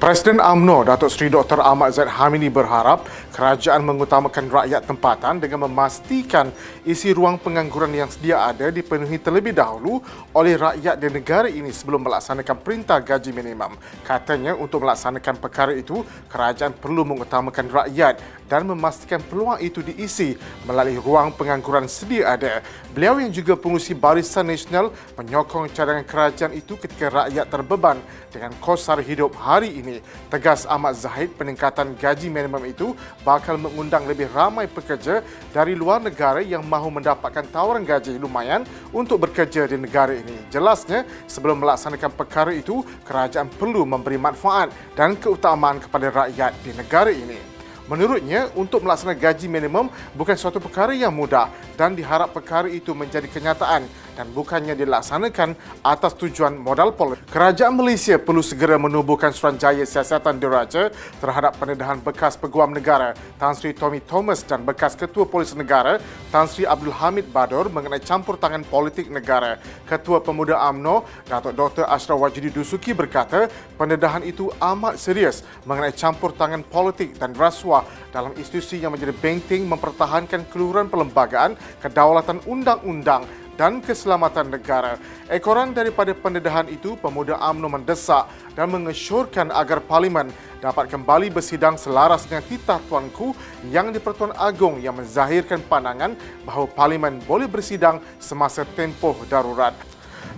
[0.00, 1.60] Presiden AMNO Datuk Seri Dr.
[1.60, 3.04] Ahmad Zaid Hamidi berharap
[3.36, 6.48] kerajaan mengutamakan rakyat tempatan dengan memastikan
[6.88, 10.00] isi ruang pengangguran yang sedia ada dipenuhi terlebih dahulu
[10.32, 13.76] oleh rakyat di negara ini sebelum melaksanakan perintah gaji minimum.
[14.00, 16.00] Katanya untuk melaksanakan perkara itu,
[16.32, 20.32] kerajaan perlu mengutamakan rakyat dan memastikan peluang itu diisi
[20.64, 22.64] melalui ruang pengangguran sedia ada.
[22.96, 28.00] Beliau yang juga pengurusi Barisan Nasional menyokong cadangan kerajaan itu ketika rakyat terbeban
[28.32, 29.89] dengan kos sara hidup hari ini.
[30.30, 32.94] Tegas Ahmad Zahid peningkatan gaji minimum itu
[33.26, 38.62] bakal mengundang lebih ramai pekerja dari luar negara yang mahu mendapatkan tawaran gaji lumayan
[38.94, 40.38] untuk bekerja di negara ini.
[40.54, 47.10] Jelasnya, sebelum melaksanakan perkara itu, kerajaan perlu memberi manfaat dan keutamaan kepada rakyat di negara
[47.10, 47.50] ini.
[47.90, 53.26] Menurutnya, untuk melaksanakan gaji minimum bukan suatu perkara yang mudah dan diharap perkara itu menjadi
[53.26, 53.82] kenyataan
[54.14, 57.26] dan bukannya dilaksanakan atas tujuan modal politik.
[57.30, 63.74] Kerajaan Malaysia perlu segera menubuhkan suranjaya siasatan diraja terhadap pendedahan bekas peguam negara Tan Sri
[63.74, 66.02] Tommy Thomas dan bekas Ketua Polis Negara
[66.34, 69.58] Tan Sri Abdul Hamid Badur mengenai campur tangan politik negara.
[69.86, 71.84] Ketua Pemuda AMNO Datuk Dr.
[71.86, 73.50] Ashraf Wajidi Dusuki berkata
[73.80, 79.66] pendedahan itu amat serius mengenai campur tangan politik dan rasuah dalam institusi yang menjadi benteng
[79.66, 83.24] mempertahankan keluhuran perlembagaan, kedaulatan undang-undang
[83.60, 84.96] dan keselamatan negara.
[85.28, 88.24] Ekoran daripada pendedahan itu, pemuda AMNO mendesak
[88.56, 90.32] dan mengesyorkan agar Parlimen
[90.64, 93.36] dapat kembali bersidang selaras dengan titah tuanku
[93.68, 96.16] yang di Pertuan Agong yang menzahirkan pandangan
[96.48, 99.76] bahawa Parlimen boleh bersidang semasa tempoh darurat.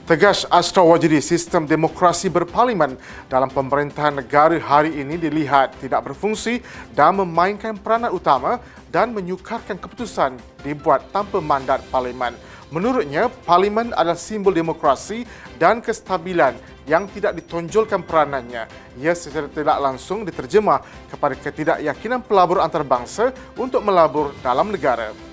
[0.02, 2.98] Tegas Astra Wajidi, sistem demokrasi berparlimen
[3.30, 6.58] dalam pemerintahan negara hari ini dilihat tidak berfungsi
[6.90, 8.58] dan memainkan peranan utama
[8.90, 10.34] dan menyukarkan keputusan
[10.66, 12.34] dibuat tanpa mandat parlimen.
[12.72, 15.28] Menurutnya, parlimen adalah simbol demokrasi
[15.60, 16.56] dan kestabilan
[16.88, 18.64] yang tidak ditonjolkan peranannya.
[18.96, 20.80] Ia secara tidak langsung diterjemah
[21.12, 25.31] kepada ketidakyakinan pelabur antarabangsa untuk melabur dalam negara.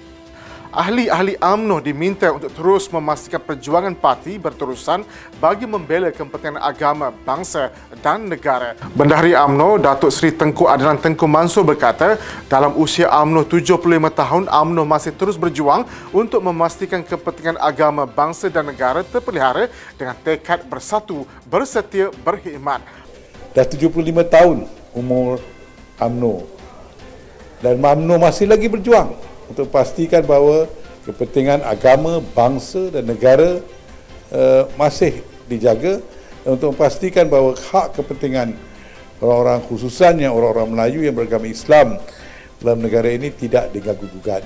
[0.70, 5.02] Ahli-ahli AMNO diminta untuk terus memastikan perjuangan parti berterusan
[5.42, 7.74] bagi membela kepentingan agama, bangsa
[8.06, 8.78] dan negara.
[8.94, 13.82] Bendahari AMNO, Datuk Seri Tengku Adnan Tengku Mansur berkata, dalam usia AMNO 75
[14.14, 20.70] tahun, AMNO masih terus berjuang untuk memastikan kepentingan agama, bangsa dan negara terpelihara dengan tekad
[20.70, 22.86] bersatu, bersetia, berkhidmat.
[23.58, 23.90] Dah 75
[24.30, 25.42] tahun umur
[25.98, 26.46] AMNO
[27.60, 30.70] dan AMNO masih lagi berjuang untuk pastikan bahawa
[31.10, 33.60] kepentingan agama, bangsa dan negara
[34.30, 36.00] uh, masih dijaga
[36.46, 38.56] dan untuk memastikan bahawa hak kepentingan
[39.20, 42.00] orang-orang khususannya orang-orang Melayu yang beragama Islam
[42.62, 44.46] dalam negara ini tidak diganggu-gugat.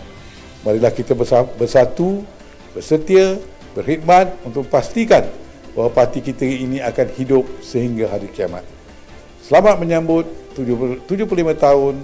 [0.64, 1.14] Marilah kita
[1.60, 2.24] bersatu,
[2.72, 3.38] bersetia,
[3.76, 5.28] berkhidmat untuk memastikan
[5.76, 8.64] bahawa parti kita ini akan hidup sehingga hari kiamat.
[9.44, 10.24] Selamat menyambut
[10.56, 11.28] 75
[11.60, 11.96] tahun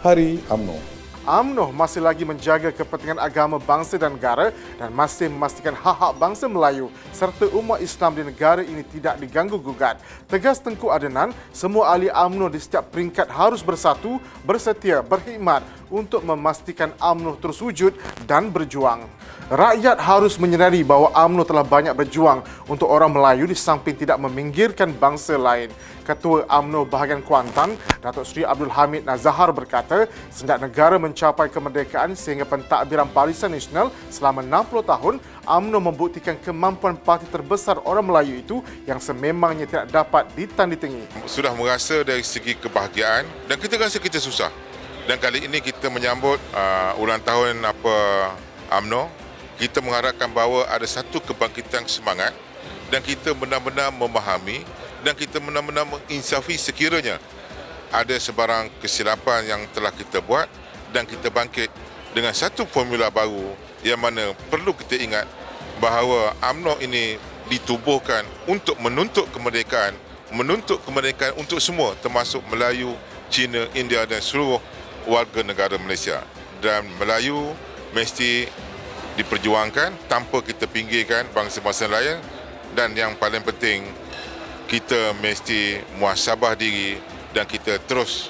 [0.00, 0.97] Hari UMNO.
[1.28, 4.48] AMNO masih lagi menjaga kepentingan agama bangsa dan negara
[4.80, 10.00] dan masih memastikan hak-hak bangsa Melayu serta umat Islam di negara ini tidak diganggu gugat.
[10.24, 15.60] Tegas Tengku Adenan, semua ahli AMNO di setiap peringkat harus bersatu, bersetia, berkhidmat
[15.92, 17.92] untuk memastikan AMNO terus wujud
[18.24, 19.04] dan berjuang.
[19.48, 24.92] Rakyat harus menyedari bahawa UMNO telah banyak berjuang untuk orang Melayu di samping tidak meminggirkan
[24.92, 25.72] bangsa lain.
[26.04, 27.72] Ketua UMNO bahagian Kuantan,
[28.04, 34.38] Datuk Seri Abdul Hamid Nazahar berkata, sejak negara mencapai kemerdekaan sehingga pentadbiran Barisan Nasional selama
[34.38, 41.10] 60 tahun, UMNO membuktikan kemampuan parti terbesar orang Melayu itu yang sememangnya tidak dapat ditandingi.
[41.26, 44.54] Sudah merasa dari segi kebahagiaan dan kita rasa kita susah.
[45.10, 47.96] Dan kali ini kita menyambut uh, ulang tahun apa
[48.78, 49.10] UMNO
[49.58, 52.30] kita mengharapkan bahawa ada satu kebangkitan semangat
[52.94, 54.62] dan kita benar-benar memahami
[55.02, 57.18] dan kita benar-benar menginsafi sekiranya
[57.90, 60.46] ada sebarang kesilapan yang telah kita buat
[60.92, 61.68] dan kita bangkit
[62.12, 63.54] dengan satu formula baru
[63.84, 65.26] yang mana perlu kita ingat
[65.78, 69.94] bahawa UMNO ini ditubuhkan untuk menuntut kemerdekaan
[70.32, 72.92] menuntut kemerdekaan untuk semua termasuk Melayu,
[73.32, 74.60] Cina, India dan seluruh
[75.08, 76.20] warga negara Malaysia.
[76.60, 77.56] Dan Melayu
[77.96, 78.48] mesti
[79.16, 82.20] diperjuangkan tanpa kita pinggirkan bangsa-bangsa lain.
[82.76, 83.88] Dan yang paling penting
[84.68, 87.00] kita mesti muasabah diri
[87.32, 88.28] dan kita terus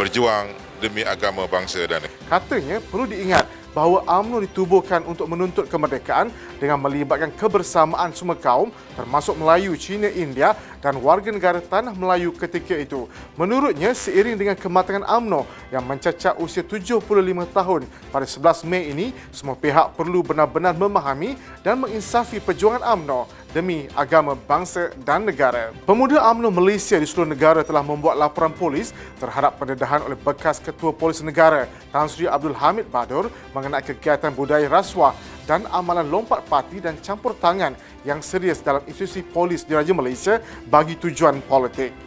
[0.00, 2.24] berjuang demi agama bangsa dan negara.
[2.26, 3.46] Katanya perlu diingat
[3.76, 10.56] bahawa UMNO ditubuhkan untuk menuntut kemerdekaan dengan melibatkan kebersamaan semua kaum termasuk Melayu, Cina, India
[10.80, 13.04] dan warga negara Tanah Melayu ketika itu.
[13.36, 17.04] Menurutnya, seiring dengan kematangan UMNO yang mencecah usia 75
[17.52, 23.88] tahun pada 11 Mei ini, semua pihak perlu benar-benar memahami dan menginsafi perjuangan UMNO demi
[23.96, 25.72] agama bangsa dan negara.
[25.88, 30.92] Pemuda UMNO Malaysia di seluruh negara telah membuat laporan polis terhadap pendedahan oleh bekas Ketua
[30.92, 35.16] Polis Negara Tan Sri Abdul Hamid Badur mengenai kegiatan budaya rasuah
[35.48, 37.72] dan amalan lompat parti dan campur tangan
[38.04, 40.36] yang serius dalam institusi polis di Raja Malaysia
[40.68, 42.05] bagi tujuan politik.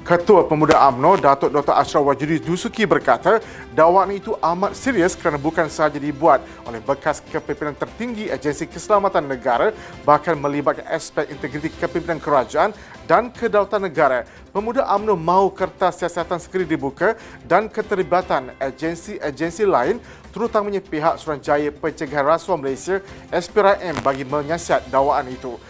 [0.00, 1.76] Ketua Pemuda AMNO, Datuk Dr.
[1.76, 3.36] Ashraf Wajudi Dusuki berkata,
[3.76, 9.76] dakwaan itu amat serius kerana bukan sahaja dibuat oleh bekas kepimpinan tertinggi Agensi Keselamatan Negara,
[10.08, 12.72] bahkan melibatkan aspek integriti kepimpinan kerajaan
[13.04, 14.24] dan kedaulatan negara.
[14.56, 17.08] Pemuda AMNO mahu kertas siasatan segera dibuka
[17.44, 20.00] dan keterlibatan agensi-agensi lain
[20.32, 25.60] terutamanya pihak Suruhanjaya Pencegahan Rasuah Malaysia SPRM bagi menyiasat dakwaan itu.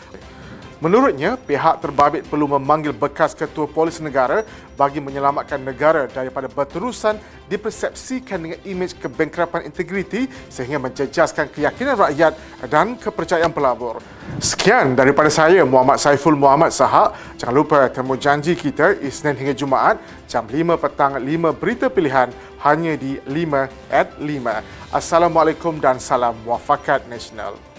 [0.80, 4.48] Menurutnya, pihak terbabit perlu memanggil bekas ketua polis negara
[4.80, 7.20] bagi menyelamatkan negara daripada berterusan
[7.52, 12.32] dipersepsikan dengan imej kebengkrapan integriti sehingga menjejaskan keyakinan rakyat
[12.72, 14.00] dan kepercayaan pelabur.
[14.40, 17.12] Sekian daripada saya, Muhammad Saiful Muhammad Sahak.
[17.36, 22.32] Jangan lupa temu janji kita Isnin hingga Jumaat jam 5 petang 5 berita pilihan
[22.64, 24.96] hanya di 5 at 5.
[24.96, 27.69] Assalamualaikum dan salam muafakat nasional.